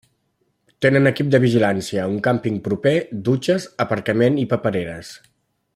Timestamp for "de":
1.35-1.39